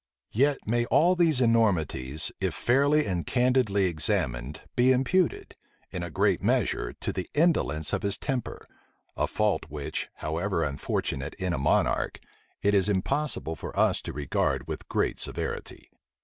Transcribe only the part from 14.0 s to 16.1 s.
to regard with great severity.